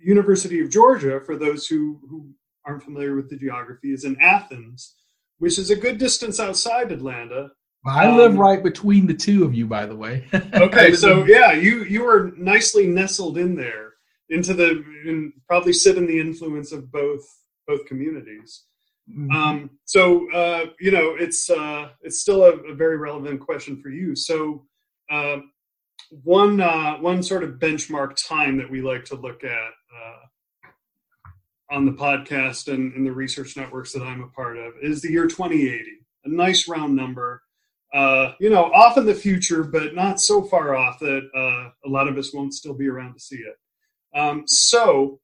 [0.00, 2.28] University of Georgia, for those who, who
[2.64, 4.94] aren't familiar with the geography, is in Athens
[5.38, 7.50] which is a good distance outside Atlanta.
[7.86, 10.26] I live um, right between the two of you, by the way.
[10.54, 13.92] okay, so yeah, you you are nicely nestled in there
[14.30, 17.22] into the and probably sit in the influence of both
[17.66, 18.64] both communities.
[19.10, 19.30] Mm-hmm.
[19.30, 23.88] Um, so uh, you know, it's uh, it's still a, a, very relevant question for
[23.88, 24.14] you.
[24.14, 24.66] So
[25.10, 25.38] uh,
[26.10, 30.26] one uh, one sort of benchmark time that we like to look at uh,
[31.70, 35.10] on the podcast and, and the research networks that I'm a part of is the
[35.10, 35.84] year 2080,
[36.24, 37.42] a nice round number.
[37.94, 41.88] Uh, you know, off in the future, but not so far off that uh, a
[41.88, 43.56] lot of us won't still be around to see it.
[44.18, 45.20] Um, so,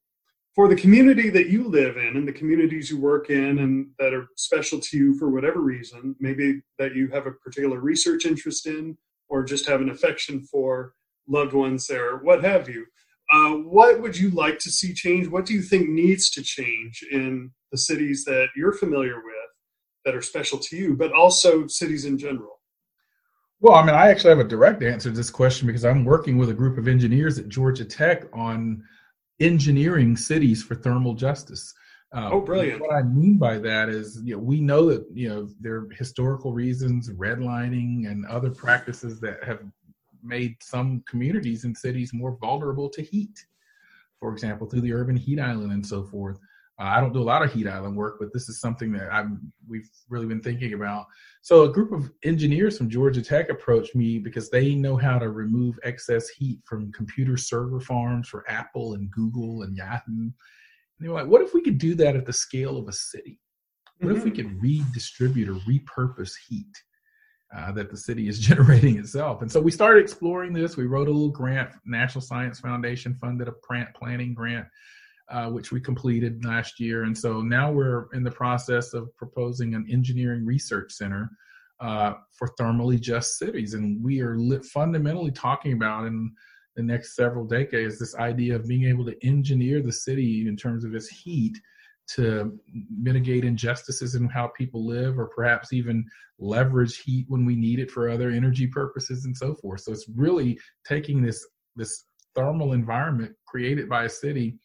[0.55, 4.15] for the community that you live in and the communities you work in and that
[4.15, 8.67] are special to you for whatever reason, maybe that you have a particular research interest
[8.67, 8.97] in
[9.29, 10.95] or just have an affection for
[11.27, 12.87] loved ones there, what have you.
[13.35, 15.27] Uh, what would you like to see change?
[15.27, 19.51] What do you think needs to change in the cities that you're familiar with
[20.05, 22.61] that are special to you, but also cities in general?
[23.61, 26.39] Well, I mean, I actually have a direct answer to this question because I'm working
[26.39, 28.85] with a group of engineers at Georgia Tech on
[29.41, 31.75] engineering cities for thermal justice.
[32.15, 32.81] Uh, oh, brilliant!
[32.81, 35.89] What I mean by that is, you know, we know that you know there are
[35.99, 39.59] historical reasons, redlining, and other practices that have
[40.25, 43.39] made some communities and cities more vulnerable to heat,
[44.19, 46.39] for example, through the urban heat island and so forth.
[46.81, 49.13] Uh, I don't do a lot of heat island work, but this is something that
[49.13, 51.07] I'm we've really been thinking about.
[51.41, 55.29] So a group of engineers from Georgia Tech approached me because they know how to
[55.31, 60.03] remove excess heat from computer server farms for Apple and Google and Yahoo.
[60.09, 60.33] And
[60.99, 63.39] they were like, "What if we could do that at the scale of a city?"
[63.99, 64.19] What mm-hmm.
[64.19, 64.49] if we mm-hmm.
[64.49, 66.83] could redistribute or repurpose heat
[67.57, 69.43] uh, that the city is generating itself?
[69.43, 70.77] And so we started exploring this.
[70.77, 71.71] We wrote a little grant.
[71.85, 74.67] National Science Foundation funded a plant planning grant,
[75.29, 77.05] uh, which we completed last year.
[77.05, 81.31] And so now we're in the process of proposing an engineering research center
[81.81, 83.75] uh, for thermally just cities.
[83.75, 86.33] And we are fundamentally talking about in
[86.77, 90.85] the next several decades this idea of being able to engineer the city in terms
[90.85, 91.57] of its heat
[92.07, 92.59] to
[93.01, 96.05] mitigate injustices in how people live or perhaps even
[96.39, 99.81] leverage heat when we need it for other energy purposes and so forth.
[99.81, 104.59] So it's really taking this this thermal environment created by a city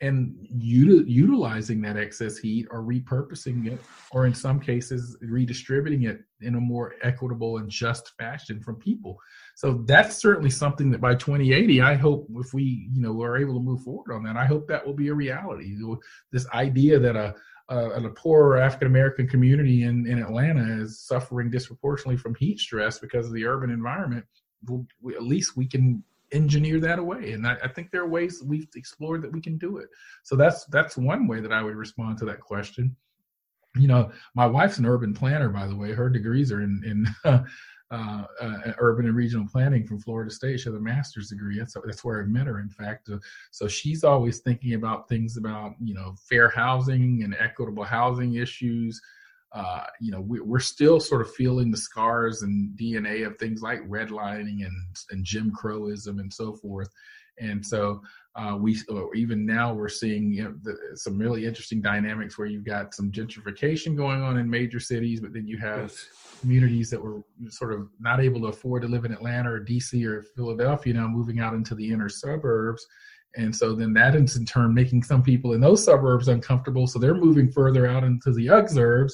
[0.00, 3.80] and util- utilizing that excess heat or repurposing it
[4.12, 9.18] or in some cases redistributing it in a more equitable and just fashion from people
[9.54, 13.54] so that's certainly something that by 2080 i hope if we you know are able
[13.54, 15.76] to move forward on that i hope that will be a reality
[16.32, 17.34] this idea that a
[17.70, 22.98] a, a poor African American community in, in Atlanta is suffering disproportionately from heat stress
[22.98, 24.24] because of the urban environment.
[24.66, 27.32] We'll, we, at least we can engineer that away.
[27.32, 29.88] And I, I, think there are ways that we've explored that we can do it.
[30.22, 32.94] So that's that's one way that I would respond to that question.
[33.76, 35.92] You know, my wife's an urban planner, by the way.
[35.92, 37.42] Her degrees are in in uh,
[37.90, 40.60] uh, uh, urban and regional planning from Florida State.
[40.60, 41.58] She has a master's degree.
[41.58, 43.10] That's that's where I met her, in fact.
[43.10, 43.18] Uh,
[43.50, 49.00] so she's always thinking about things about you know fair housing and equitable housing issues
[49.52, 53.62] uh, you know, we, are still sort of feeling the scars and DNA of things
[53.62, 56.88] like redlining and, and Jim Crowism and so forth.
[57.40, 58.02] And so
[58.36, 58.78] uh, we
[59.14, 63.10] even now we're seeing you know, the, some really interesting dynamics where you've got some
[63.10, 66.06] gentrification going on in major cities, but then you have yes.
[66.40, 70.04] communities that were sort of not able to afford to live in Atlanta or DC
[70.06, 72.86] or Philadelphia now moving out into the inner suburbs.
[73.36, 76.86] And so then that is in turn making some people in those suburbs uncomfortable.
[76.86, 79.12] So they're moving further out into the exurbs.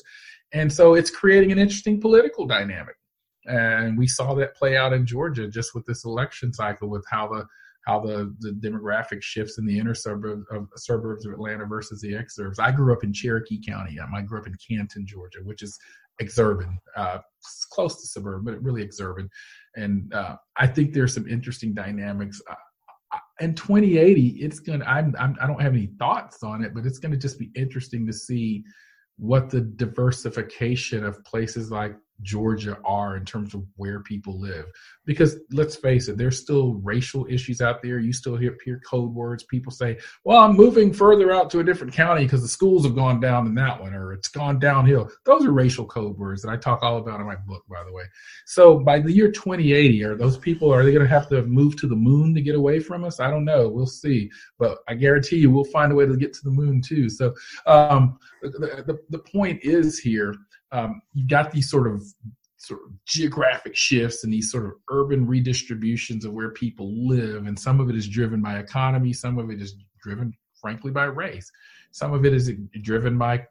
[0.52, 2.96] And so it's creating an interesting political dynamic.
[3.44, 7.28] And we saw that play out in Georgia just with this election cycle with how
[7.28, 7.46] the
[7.86, 12.14] how the, the demographic shifts in the inner suburbs of suburbs of Atlanta versus the
[12.14, 12.58] exurbs.
[12.58, 13.96] I grew up in Cherokee County.
[14.00, 15.78] I grew up in Canton, Georgia, which is
[16.20, 17.18] exurban, uh,
[17.70, 19.28] close to suburban, but really exurban.
[19.76, 22.42] And uh, I think there's some interesting dynamics.
[23.40, 24.84] In 2080, it's gonna.
[24.84, 28.06] I'm, I'm I don't have any thoughts on it, but it's gonna just be interesting
[28.06, 28.64] to see
[29.18, 34.66] what the diversification of places like Georgia are in terms of where people live.
[35.04, 37.98] Because let's face it, there's still racial issues out there.
[37.98, 39.44] You still hear, hear code words.
[39.44, 42.94] People say, well, I'm moving further out to a different county because the schools have
[42.94, 45.10] gone down in that one or it's gone downhill.
[45.24, 47.92] Those are racial code words that I talk all about in my book, by the
[47.92, 48.04] way.
[48.46, 51.76] So by the year 2080, are those people, are they going to have to move
[51.76, 53.20] to the moon to get away from us?
[53.20, 53.68] I don't know.
[53.68, 54.30] We'll see.
[54.58, 57.08] But I guarantee you we'll find a way to get to the moon too.
[57.08, 57.34] So
[57.66, 60.34] um, the, the, the point is here
[60.72, 62.02] um, you've got these sort of
[62.56, 67.46] sort of geographic shifts and these sort of urban redistributions of where people live.
[67.46, 69.12] And some of it is driven by economy.
[69.12, 71.50] Some of it is driven frankly by race.
[71.92, 72.50] Some of it is
[72.82, 73.46] driven by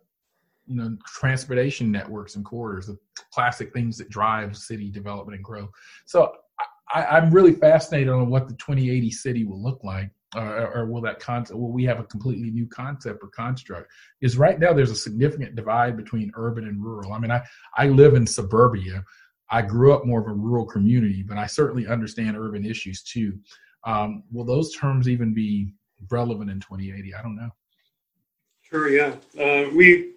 [0.68, 2.98] you know transportation networks and corridors the
[3.32, 5.70] classic things that drive city development and growth
[6.06, 6.34] so
[6.94, 11.02] I, am really fascinated on what the 2080 city will look like uh, or will
[11.02, 13.92] that concept will we have a completely new concept or construct?
[14.22, 17.14] Is right now there's a significant divide between urban and rural.
[17.14, 17.42] I mean i
[17.76, 19.04] i live in suburbia.
[19.52, 23.38] I grew up more of a rural community but i certainly understand urban issues too.
[23.86, 25.74] Um, will those terms even be
[26.10, 27.50] relevant in 2080 i don't know.
[28.62, 29.16] Sure yeah.
[29.40, 30.15] Uh, we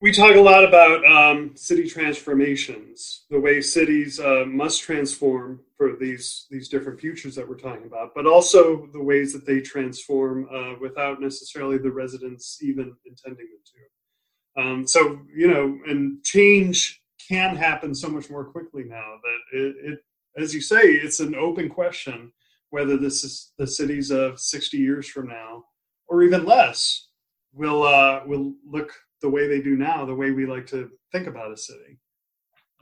[0.00, 5.96] we talk a lot about um, city transformations, the way cities uh, must transform for
[5.96, 10.48] these these different futures that we're talking about, but also the ways that they transform
[10.54, 14.62] uh, without necessarily the residents even intending them to.
[14.62, 19.76] Um, so you know, and change can happen so much more quickly now that it,
[19.82, 19.98] it,
[20.36, 22.32] as you say, it's an open question
[22.70, 25.64] whether this is the cities of 60 years from now
[26.08, 27.08] or even less
[27.52, 31.26] will uh, will look the way they do now, the way we like to think
[31.26, 31.98] about a city.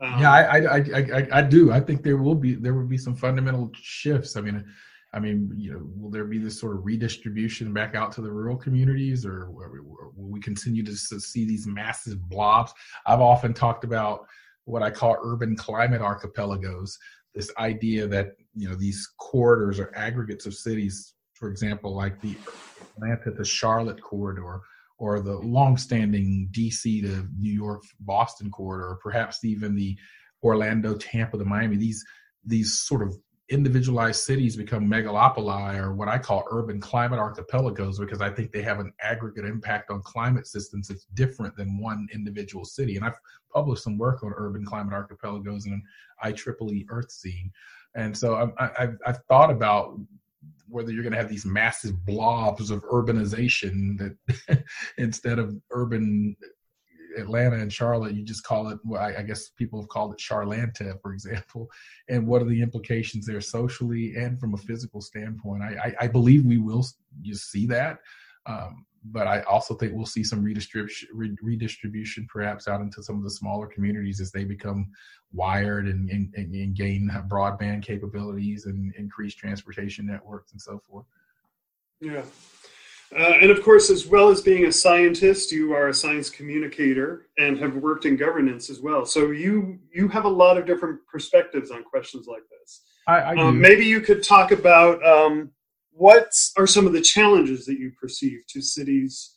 [0.01, 1.71] Um, yeah, I, I, I, I, do.
[1.71, 4.37] I think there will be there will be some fundamental shifts.
[4.37, 4.65] I mean,
[5.13, 8.31] I mean, you know, will there be this sort of redistribution back out to the
[8.31, 12.73] rural communities, or, will we continue to see these massive blobs?
[13.07, 14.27] I've often talked about
[14.65, 16.99] what I call urban climate archipelagos.
[17.33, 22.35] This idea that you know these corridors or aggregates of cities, for example, like the
[22.97, 24.61] Atlanta to Charlotte corridor,
[24.99, 29.97] or the long-standing DC to New York Boston corridor, or perhaps even the
[30.43, 31.77] Orlando Tampa to Miami.
[31.77, 32.05] These
[32.47, 33.17] these sort of
[33.51, 38.63] individualized cities become megalopoli or what I call urban climate archipelagos because I think they
[38.63, 42.97] have an aggregate impact on climate systems that's different than one individual city.
[42.97, 43.19] And I've
[43.53, 45.83] published some work on urban climate archipelagos and
[46.25, 47.51] IEEE Earthzine.
[47.95, 49.99] And so I, I've thought about
[50.69, 54.65] whether you're going to have these massive blobs of urbanization that
[54.99, 56.37] instead of urban
[57.17, 58.79] Atlanta and Charlotte, you just call it.
[58.85, 61.71] Well, I, I, guess people have called it Charlanta, for example.
[62.09, 65.63] And what are the implications there socially and from a physical standpoint?
[65.63, 66.85] I, I, I believe we will
[67.23, 67.99] you see that,
[68.47, 73.23] um, but I also think we'll see some redistribution, redistribution, perhaps out into some of
[73.23, 74.91] the smaller communities as they become
[75.33, 81.05] wired and, and, and gain broadband capabilities and increase transportation networks and so forth.
[82.01, 82.23] Yeah.
[83.15, 87.29] Uh, and of course, as well as being a scientist, you are a science communicator
[87.39, 89.05] and have worked in governance as well.
[89.07, 92.83] So you you have a lot of different perspectives on questions like this.
[93.07, 95.51] I, I um, maybe you could talk about um,
[95.97, 99.35] what are some of the challenges that you perceive to cities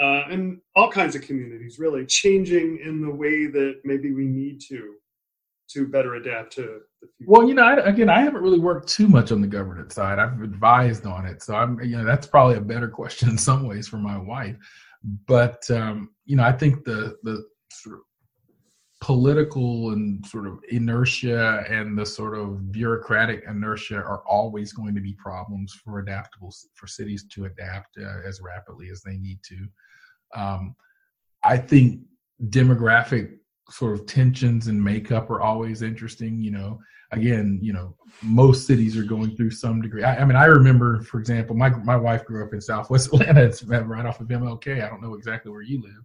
[0.00, 4.60] uh, and all kinds of communities really changing in the way that maybe we need
[4.68, 4.94] to
[5.68, 7.30] to better adapt to the future?
[7.30, 10.20] Well, you know, I, again, I haven't really worked too much on the governance side.
[10.20, 13.66] I've advised on it, so I'm, you know, that's probably a better question in some
[13.66, 14.56] ways for my wife.
[15.26, 17.44] But um, you know, I think the the
[19.06, 25.00] political and sort of inertia and the sort of bureaucratic inertia are always going to
[25.00, 29.68] be problems for adaptable for cities to adapt uh, as rapidly as they need to.
[30.34, 30.74] Um,
[31.44, 32.00] I think
[32.48, 33.36] demographic
[33.70, 36.42] sort of tensions and makeup are always interesting.
[36.42, 36.80] You know,
[37.12, 40.02] again, you know, most cities are going through some degree.
[40.02, 43.44] I, I, mean, I remember, for example, my my wife grew up in Southwest Atlanta.
[43.44, 44.84] It's right off of MLK.
[44.84, 46.04] I don't know exactly where you live,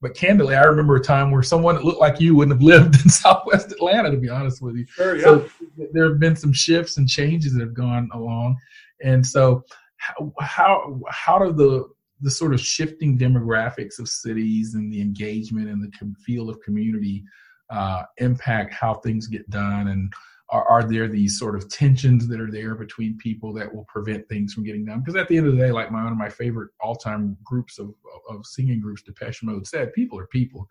[0.00, 2.94] but candidly, I remember a time where someone that looked like you wouldn't have lived
[3.04, 4.10] in Southwest Atlanta.
[4.10, 5.22] To be honest with you, sure, yeah.
[5.22, 5.48] So
[5.92, 8.56] there have been some shifts and changes that have gone along,
[9.02, 9.64] and so
[9.98, 11.88] how how how do the
[12.20, 17.24] the sort of shifting demographics of cities and the engagement and the feel of community
[17.70, 20.12] uh, impact how things get done and
[20.54, 24.26] are, are, there these sort of tensions that are there between people that will prevent
[24.28, 26.18] things from getting done because at the end of the day like my one of
[26.18, 27.94] my favorite all-time groups of,
[28.30, 30.68] of singing groups depeche mode said people are people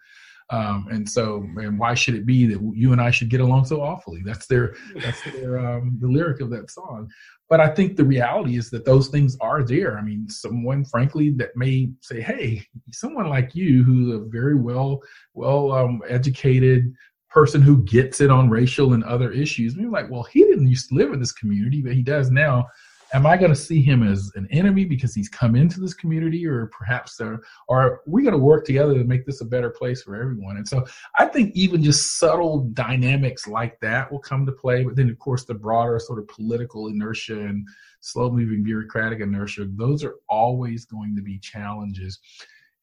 [0.49, 3.65] um, and so, and why should it be that you and I should get along
[3.65, 4.21] so awfully?
[4.25, 7.09] That's their, that's their, um, the lyric of that song.
[7.49, 9.97] But I think the reality is that those things are there.
[9.97, 15.01] I mean, someone, frankly, that may say, "Hey, someone like you, who's a very well,
[15.33, 16.93] well um, educated
[17.33, 20.89] person who gets it on racial and other issues," maybe like, "Well, he didn't used
[20.89, 22.67] to live in this community, but he does now."
[23.13, 26.45] am I going to see him as an enemy because he's come into this community,
[26.45, 30.01] or perhaps, or are we going to work together to make this a better place
[30.01, 30.57] for everyone?
[30.57, 30.85] And so
[31.17, 34.83] I think even just subtle dynamics like that will come to play.
[34.83, 37.67] But then, of course, the broader sort of political inertia and
[38.01, 42.19] slow moving bureaucratic inertia, those are always going to be challenges.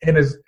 [0.02, 0.38] And as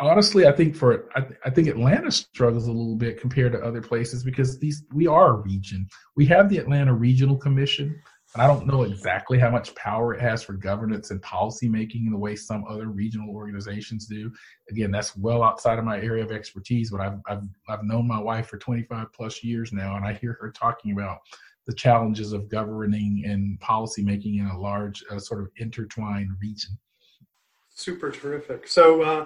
[0.00, 3.80] honestly, I think for I, I, think Atlanta struggles a little bit compared to other
[3.80, 5.88] places because these we are a region.
[6.16, 8.00] We have the Atlanta Regional Commission,
[8.34, 12.06] and I don't know exactly how much power it has for governance and policy making
[12.06, 14.30] in the way some other regional organizations do.
[14.70, 18.20] Again, that's well outside of my area of expertise, but I've, I've, I've known my
[18.20, 21.18] wife for 25 plus years now, and I hear her talking about
[21.66, 26.78] the challenges of governing and policy making in a large, uh, sort of intertwined region.
[27.70, 28.68] Super terrific.
[28.68, 29.24] So, uh,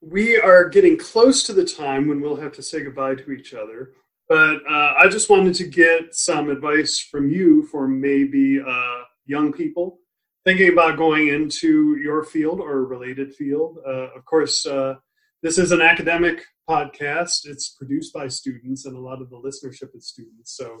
[0.00, 3.54] we are getting close to the time when we'll have to say goodbye to each
[3.54, 3.92] other.
[4.28, 9.52] But uh, I just wanted to get some advice from you for maybe uh, young
[9.52, 9.98] people
[10.44, 13.78] thinking about going into your field or related field.
[13.86, 14.94] Uh, of course, uh,
[15.42, 17.44] this is an academic podcast.
[17.44, 20.56] It's produced by students, and a lot of the listenership is students.
[20.56, 20.80] So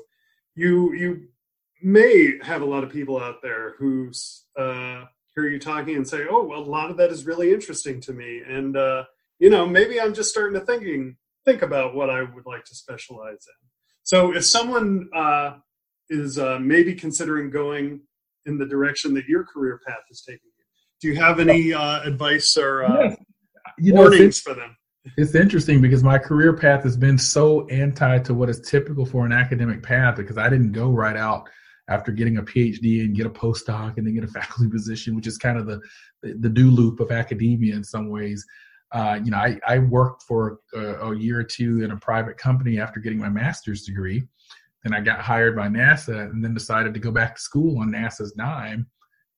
[0.54, 1.28] you you
[1.82, 5.04] may have a lot of people out there who's uh,
[5.40, 8.12] hear you talking and say, "Oh, well, a lot of that is really interesting to
[8.12, 9.04] me," and uh,
[9.38, 12.74] you know, maybe I'm just starting to thinking think about what I would like to
[12.74, 13.68] specialize in.
[14.02, 15.54] So if someone uh,
[16.08, 18.00] is uh, maybe considering going
[18.46, 20.64] in the direction that your career path is taking you,
[21.00, 23.14] do you have any uh, advice or uh,
[23.78, 24.76] you know, warnings for them?
[25.16, 29.24] It's interesting because my career path has been so anti to what is typical for
[29.24, 31.48] an academic path because I didn't go right out
[31.90, 35.26] after getting a PhD and get a postdoc and then get a faculty position, which
[35.26, 35.80] is kind of the
[36.22, 38.46] the, do loop of academia in some ways
[38.92, 42.36] uh, you know, I, I worked for a, a, year or two in a private
[42.38, 44.26] company after getting my master's degree.
[44.82, 47.92] Then I got hired by NASA and then decided to go back to school on
[47.92, 48.86] NASA's dime.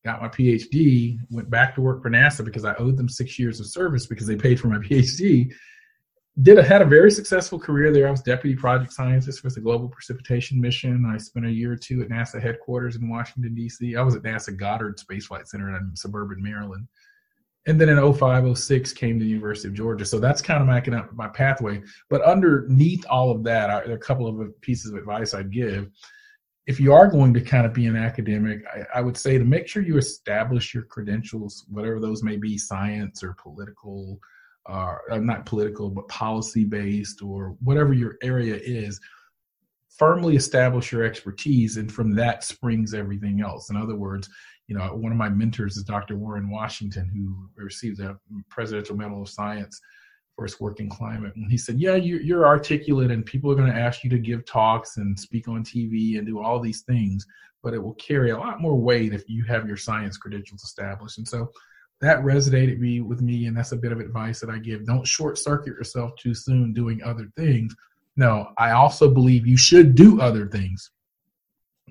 [0.05, 3.61] Got my PhD, went back to work for NASA because I owed them six years
[3.61, 5.53] of service because they paid for my PhD.
[6.41, 8.09] Did a, had a very successful career there.
[8.09, 11.05] I was deputy project scientist for the Global Precipitation Mission.
[11.07, 13.97] I spent a year or two at NASA headquarters in Washington D.C.
[13.97, 16.89] I was at NASA Goddard Space Flight Center in suburban Maryland,
[17.67, 20.07] and then in 05, 06 came to the University of Georgia.
[20.07, 21.83] So that's kind of my my pathway.
[22.09, 25.53] But underneath all of that, I, there are a couple of pieces of advice I'd
[25.53, 25.91] give.
[26.67, 29.45] If you are going to kind of be an academic, I, I would say to
[29.45, 34.19] make sure you establish your credentials, whatever those may be, science or political
[34.67, 39.01] uh, not political, but policy based or whatever your area is,
[39.91, 41.77] firmly establish your expertise.
[41.77, 43.71] And from that springs everything else.
[43.71, 44.29] In other words,
[44.69, 46.17] you know, one of my mentors is Dr.
[46.17, 49.81] Warren Washington, who received a Presidential Medal of Science
[50.35, 51.35] for his work in climate.
[51.37, 54.45] And he said, Yeah, you're articulate, and people are going to ask you to give
[54.45, 57.27] talks and speak on TV and do all these things,
[57.63, 61.19] but it will carry a lot more weight if you have your science credentials established.
[61.19, 61.51] And so
[62.03, 64.85] that resonated me with me and that's a bit of advice that i give.
[64.85, 67.75] Don't short circuit yourself too soon doing other things.
[68.17, 70.91] No i also believe you should do other things.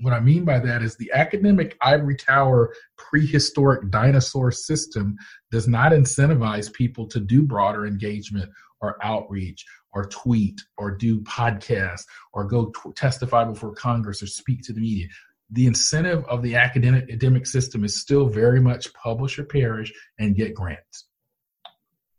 [0.01, 5.15] What i mean by that is the academic ivory tower prehistoric dinosaur system
[5.49, 8.49] does not incentivize people to do broader engagement
[8.81, 14.61] or outreach or tweet or do podcasts or go t- testify before congress or speak
[14.63, 15.07] to the media
[15.51, 20.53] the incentive of the academic system is still very much publish or perish and get
[20.53, 21.05] grants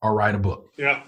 [0.03, 0.73] or write a book.
[0.77, 1.03] Yeah.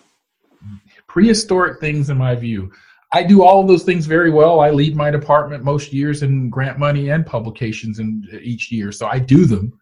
[1.07, 2.72] Prehistoric things, in my view.
[3.12, 4.61] I do all of those things very well.
[4.61, 9.07] I lead my department most years in grant money and publications in each year, so
[9.07, 9.79] I do them.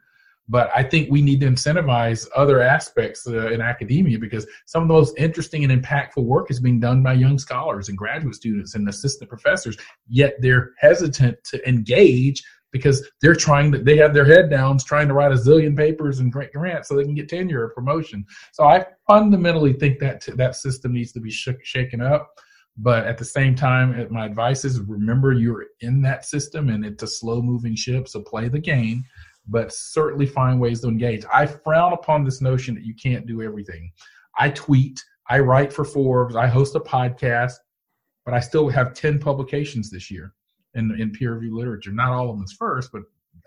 [0.48, 4.88] But I think we need to incentivize other aspects uh, in academia because some of
[4.88, 8.74] the most interesting and impactful work is being done by young scholars and graduate students
[8.74, 9.76] and assistant professors.
[10.08, 15.06] Yet they're hesitant to engage because they're trying to they have their head down trying
[15.06, 18.24] to write a zillion papers and grant grants so they can get tenure or promotion
[18.52, 22.32] so i fundamentally think that t- that system needs to be sh- shaken up
[22.78, 27.02] but at the same time my advice is remember you're in that system and it's
[27.02, 29.04] a slow moving ship so play the game
[29.48, 31.24] but certainly find ways to engage.
[31.32, 33.90] I frown upon this notion that you can't do everything.
[34.38, 37.54] I tweet, I write for Forbes, I host a podcast,
[38.24, 40.34] but I still have 10 publications this year
[40.74, 41.92] in, in peer reviewed literature.
[41.92, 43.02] Not all of them is first, but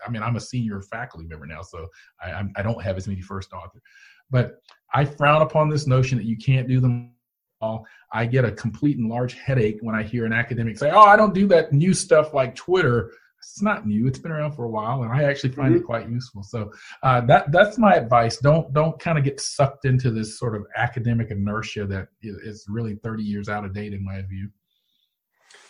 [0.06, 1.86] I mean, I'm a senior faculty member now, so
[2.20, 3.82] I, I don't have as many first authors.
[4.30, 4.60] But
[4.92, 7.12] I frown upon this notion that you can't do them
[7.60, 7.86] all.
[8.12, 11.16] I get a complete and large headache when I hear an academic say, "Oh, I
[11.16, 14.06] don't do that new stuff like Twitter." It's not new.
[14.06, 15.82] It's been around for a while, and I actually find mm-hmm.
[15.82, 16.42] it quite useful.
[16.42, 16.70] So
[17.02, 18.38] uh, that that's my advice.
[18.38, 22.96] Don't don't kind of get sucked into this sort of academic inertia that is really
[22.96, 24.50] 30 years out of date in my view.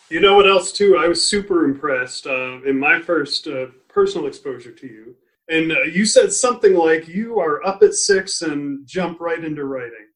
[0.08, 0.96] You know what else too?
[0.98, 5.16] I was super impressed uh, in my first uh, personal exposure to you,
[5.48, 9.64] and uh, you said something like you are up at six and jump right into
[9.64, 10.06] writing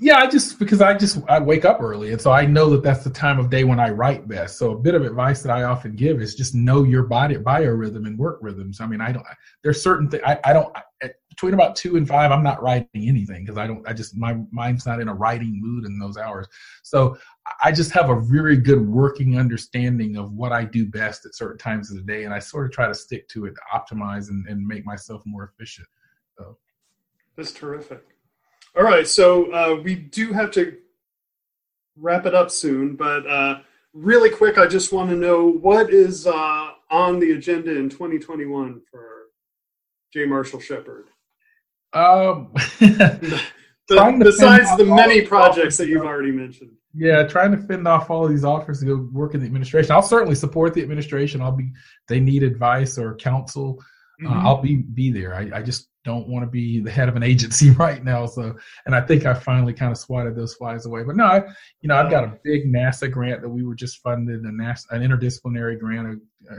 [0.00, 2.82] yeah i just because i just i wake up early and so i know that
[2.82, 4.58] that's the time of day when i write best.
[4.58, 8.06] So a bit of advice that i often give is just know your body biorhythm
[8.06, 8.80] and work rhythms.
[8.80, 9.24] I mean i don't
[9.62, 13.44] there's certain things I, don't I, between about two and five i'm not writing anything
[13.44, 16.46] because i don't i just my mind's not in a writing mood in those hours.
[16.82, 17.18] So
[17.62, 21.58] i just have a very good working understanding of what i do best at certain
[21.58, 24.30] times of the day and i sort of try to stick to it to optimize
[24.30, 25.86] and, and make myself more efficient
[26.38, 26.56] so.
[27.36, 28.15] That's terrific
[28.76, 30.76] all right, so uh, we do have to
[31.98, 33.60] wrap it up soon, but uh,
[33.94, 38.82] really quick, I just want to know what is uh, on the agenda in 2021
[38.90, 39.28] for
[40.12, 40.26] J.
[40.26, 41.08] Marshall Shepherd.
[41.92, 43.40] Um, the,
[44.18, 46.72] besides the many projects that you've already mentioned.
[46.94, 49.92] Yeah, trying to fend off all of these offers to go work in the administration.
[49.92, 51.40] I'll certainly support the administration.
[51.40, 51.70] I'll be.
[52.08, 53.82] They need advice or counsel.
[54.24, 54.46] Uh, mm-hmm.
[54.46, 55.34] I'll be be there.
[55.34, 58.24] I, I just don't want to be the head of an agency right now.
[58.26, 58.56] So,
[58.86, 61.02] and I think I finally kind of swatted those flies away.
[61.02, 61.42] But no, I,
[61.80, 64.84] you know, I've got a big NASA grant that we were just funded, a NASA,
[64.90, 66.06] an interdisciplinary grant,
[66.48, 66.56] a, a,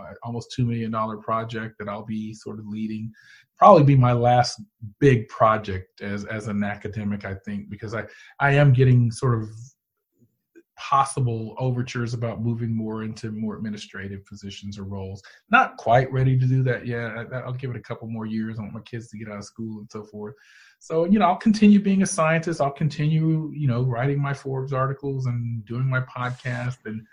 [0.00, 3.12] a almost two million dollar project that I'll be sort of leading.
[3.56, 4.60] Probably be my last
[4.98, 8.04] big project as as an academic, I think, because I
[8.40, 9.48] I am getting sort of
[10.88, 15.20] possible overtures about moving more into more administrative positions or roles.
[15.50, 17.10] Not quite ready to do that yet.
[17.32, 18.58] I'll give it a couple more years.
[18.58, 20.34] I want my kids to get out of school and so forth.
[20.78, 22.60] So, you know, I'll continue being a scientist.
[22.60, 27.04] I'll continue, you know, writing my Forbes articles and doing my podcast and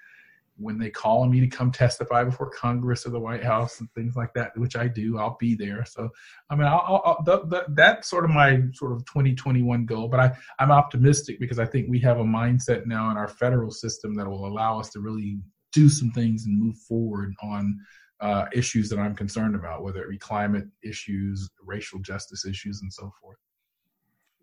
[0.57, 3.91] when they call on me to come testify before Congress or the White House and
[3.93, 5.83] things like that, which I do, I'll be there.
[5.85, 6.09] So,
[6.49, 10.07] I mean, I'll, I'll, the, the, that's sort of my sort of 2021 goal.
[10.07, 13.71] But I, I'm optimistic because I think we have a mindset now in our federal
[13.71, 15.39] system that will allow us to really
[15.71, 17.79] do some things and move forward on
[18.21, 22.93] uh, issues that I'm concerned about, whether it be climate issues, racial justice issues, and
[22.93, 23.37] so forth.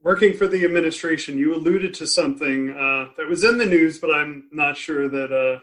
[0.03, 4.11] working for the administration, you alluded to something uh, that was in the news, but
[4.11, 5.61] I'm not sure that uh,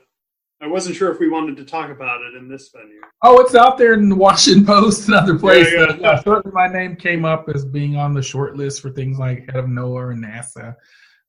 [0.60, 3.00] I wasn't sure if we wanted to talk about it in this venue.
[3.24, 5.74] Oh, it's out there in the Washington Post and other places.
[5.74, 5.98] Yeah, yeah.
[6.00, 9.46] Yeah, certainly my name came up as being on the short list for things like
[9.46, 10.76] head of NOAA and NASA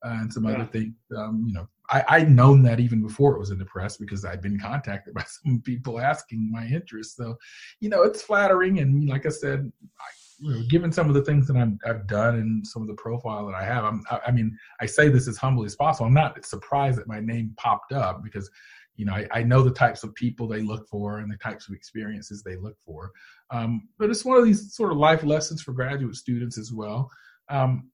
[0.03, 0.95] uh, and some other things.
[1.15, 4.25] Um, you know, I, I'd known that even before it was in the press because
[4.25, 7.15] I'd been contacted by some people asking my interest.
[7.15, 7.37] So,
[7.79, 8.79] you know, it's flattering.
[8.79, 10.05] And like I said, I,
[10.41, 12.93] you know, given some of the things that I'm, I've done and some of the
[12.93, 16.07] profile that I have, I'm, I, I mean, I say this as humbly as possible.
[16.07, 18.49] I'm not surprised that my name popped up because
[18.99, 21.69] you know, I, I know the types of people they look for and the types
[21.69, 23.11] of experiences they look for.
[23.49, 27.09] Um, but it's one of these sort of life lessons for graduate students as well.
[27.47, 27.91] Um,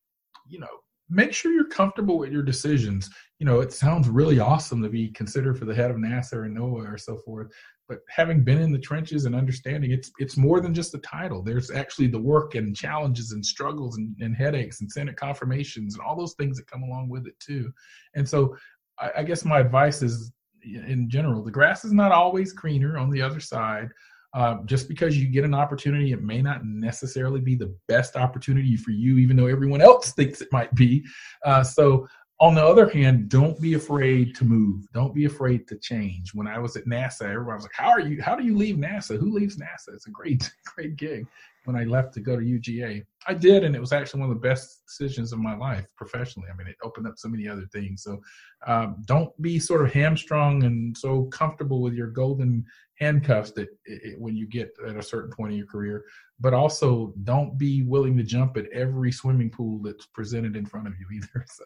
[0.50, 0.68] you know,
[1.08, 3.08] make sure you're comfortable with your decisions.
[3.38, 6.50] You know, it sounds really awesome to be considered for the head of NASA or
[6.50, 7.52] NOAA or so forth.
[7.88, 11.44] But having been in the trenches and understanding it's it's more than just a title.
[11.44, 16.04] There's actually the work and challenges and struggles and, and headaches and Senate confirmations and
[16.04, 17.72] all those things that come along with it too.
[18.16, 18.56] And so
[19.00, 20.32] I, I guess my advice is
[20.66, 23.90] in general, the grass is not always greener on the other side.
[24.34, 28.76] Uh, just because you get an opportunity, it may not necessarily be the best opportunity
[28.76, 31.06] for you, even though everyone else thinks it might be.
[31.46, 32.06] Uh, so,
[32.42, 34.86] on the other hand, don't be afraid to move.
[34.94, 36.34] Don't be afraid to change.
[36.34, 38.22] When I was at NASA, everybody was like, "How are you?
[38.22, 39.18] How do you leave NASA?
[39.18, 41.26] Who leaves NASA?" It's a great, great gig.
[41.66, 44.36] When I left to go to UGA, I did, and it was actually one of
[44.36, 46.48] the best decisions of my life professionally.
[46.52, 48.04] I mean, it opened up so many other things.
[48.04, 48.22] So,
[48.68, 52.66] um, don't be sort of hamstrung and so comfortable with your golden
[53.00, 56.06] handcuffs that it, it- when you get at a certain point in your career.
[56.40, 60.88] But also, don't be willing to jump at every swimming pool that's presented in front
[60.88, 61.46] of you either.
[61.56, 61.64] So,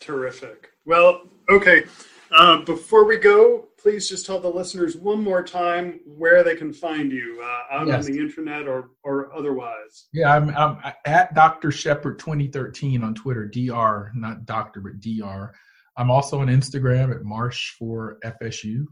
[0.00, 0.70] Terrific.
[0.84, 1.84] Well, okay.
[2.30, 6.72] Uh, before we go, please just tell the listeners one more time where they can
[6.72, 8.04] find you uh, out Yes.
[8.06, 10.06] on the internet or, or otherwise.
[10.12, 11.70] yeah, I'm, I'm at Dr.
[11.70, 14.10] Shepherd 2013 on Twitter, Dr.
[14.16, 15.52] Not Doctor, but Dr.
[15.96, 18.86] I'm also on Instagram at Marsh for FSU.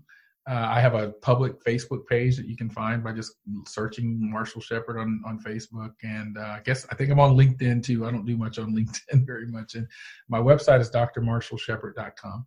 [0.46, 3.36] Uh, I have a public Facebook page that you can find by just
[3.66, 5.92] searching Marshall Shepherd on, on Facebook.
[6.02, 8.06] And uh, I guess I think I'm on LinkedIn too.
[8.06, 9.74] I don't do much on LinkedIn very much.
[9.74, 9.86] And
[10.28, 12.46] my website is drmarshallshepherd.com.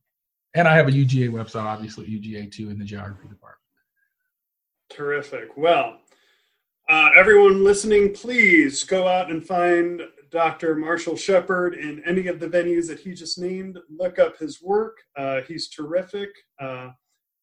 [0.54, 3.62] And I have a UGA website, obviously, UGA too, in the geography department.
[4.90, 5.58] Terrific.
[5.58, 6.00] Well,
[6.90, 10.76] uh, everyone listening, please go out and find Dr.
[10.76, 13.80] Marshall Shepherd in any of the venues that he just named.
[13.90, 14.98] Look up his work.
[15.18, 16.30] Uh, he's terrific.